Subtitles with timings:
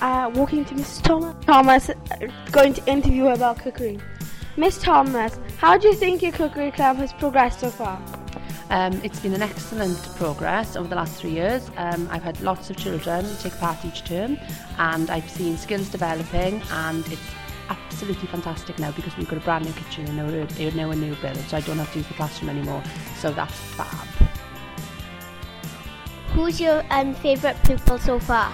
[0.00, 1.02] Uh, walking to Mrs.
[1.02, 1.44] Thomas.
[1.44, 1.94] Thomas uh,
[2.50, 3.98] going to interview her about cookery.
[4.56, 8.00] Miss Thomas, how do you think your cookery club has progressed so far?
[8.70, 11.70] Um, it's been an excellent progress over the last three years.
[11.76, 14.38] Um, I've had lots of children take part each term
[14.78, 17.20] and I've seen skills developing and it's
[17.68, 20.26] absolutely fantastic now because we've got a brand new kitchen and now
[20.74, 22.82] now a new build so I don't have to use the classroom anymore
[23.16, 24.06] so that's fab.
[26.32, 28.52] Who's your um, favourite pupil so far?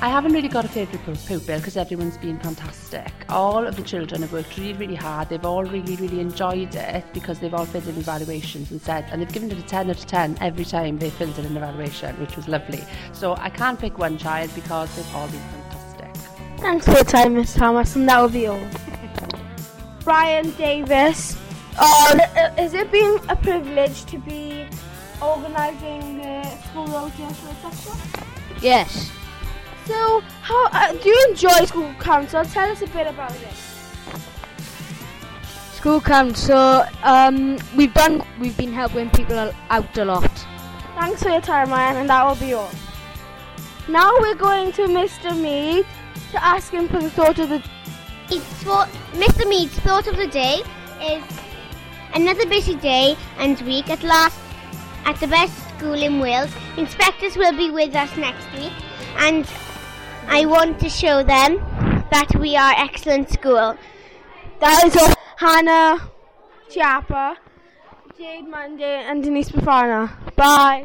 [0.00, 3.12] I haven't really got a favourite pupil because everyone's been fantastic.
[3.28, 5.28] All of the children have worked really, really hard.
[5.28, 9.20] They've all really, really enjoyed it because they've all filled in evaluations and said, and
[9.20, 12.14] they've given it a 10 out of 10 every time they filled in an evaluation,
[12.20, 12.84] which was lovely.
[13.12, 15.57] So I can't pick one child because they've all been fantastic.
[16.58, 18.60] Thanks for your time, Miss Thomas, and that will be all.
[20.02, 21.36] Brian Davis,
[21.78, 22.18] uh,
[22.56, 24.66] has it been a privilege to be
[25.22, 27.96] organising the school rotation, etc.?
[28.60, 29.12] Yes.
[29.86, 32.44] So, how uh, do you enjoy school council?
[32.44, 33.54] Tell us a bit about it.
[35.74, 36.84] School council.
[37.04, 38.24] Um, we've done.
[38.40, 40.46] We've been helping people out a lot.
[40.96, 42.70] Thanks for your time, Ryan, and that will be all.
[43.88, 45.34] Now we're going to Mr.
[45.40, 45.86] Mead
[46.32, 47.62] to ask him for the thought of the
[48.30, 49.48] It's thought, Mr.
[49.48, 50.62] Mead's thought of the day
[51.00, 51.24] is
[52.14, 54.38] another busy day and week at last
[55.04, 56.50] at the best school in Wales.
[56.76, 58.72] Inspectors will be with us next week,
[59.16, 59.46] and
[60.26, 61.56] I want to show them
[62.10, 63.76] that we are excellent school.
[64.60, 65.14] That is all.
[65.38, 66.10] Hannah
[66.68, 67.36] Chiappa,
[68.18, 70.10] Jade Monday, and Denise Bafana.
[70.34, 70.76] Bye.